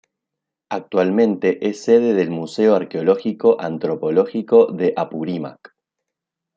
Actualmente 0.71 1.69
es 1.69 1.83
sede 1.83 2.15
del 2.15 2.31
Museo 2.31 2.73
Arqueológico, 2.75 3.61
Antropológico 3.61 4.65
de 4.73 4.93
Apurímac. 4.97 5.75